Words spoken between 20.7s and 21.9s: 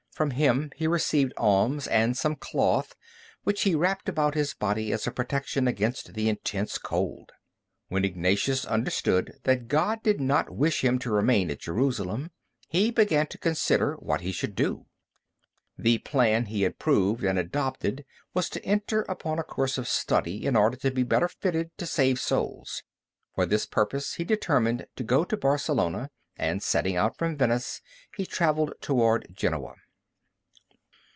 to be better fitted to